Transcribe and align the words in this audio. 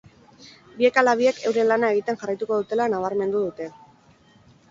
Biek 0.79 0.95
ala 1.01 1.11
biek 1.19 1.41
euren 1.49 1.67
lana 1.71 1.91
egiten 1.97 2.17
jarraituko 2.21 2.59
dutela 2.61 2.87
nabarmendu 2.95 3.45
dute. 3.47 3.71